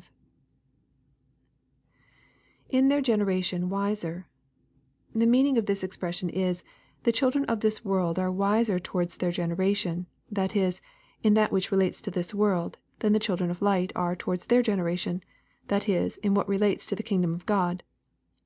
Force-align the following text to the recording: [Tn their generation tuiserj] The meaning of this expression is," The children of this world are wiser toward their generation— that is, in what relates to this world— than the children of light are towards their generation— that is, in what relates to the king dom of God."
[Tn 2.72 2.88
their 2.88 3.02
generation 3.02 3.68
tuiserj] 3.68 4.24
The 5.14 5.26
meaning 5.26 5.58
of 5.58 5.66
this 5.66 5.84
expression 5.84 6.30
is," 6.30 6.64
The 7.04 7.12
children 7.12 7.44
of 7.44 7.60
this 7.60 7.84
world 7.84 8.18
are 8.18 8.32
wiser 8.32 8.78
toward 8.80 9.10
their 9.10 9.30
generation— 9.30 10.06
that 10.30 10.56
is, 10.56 10.80
in 11.22 11.34
what 11.34 11.68
relates 11.70 12.00
to 12.00 12.10
this 12.10 12.32
world— 12.34 12.78
than 13.00 13.12
the 13.12 13.18
children 13.20 13.50
of 13.50 13.60
light 13.60 13.92
are 13.94 14.16
towards 14.16 14.46
their 14.46 14.62
generation— 14.62 15.22
that 15.68 15.86
is, 15.86 16.16
in 16.16 16.32
what 16.32 16.48
relates 16.48 16.86
to 16.86 16.96
the 16.96 17.02
king 17.02 17.20
dom 17.20 17.34
of 17.34 17.44
God." 17.44 17.82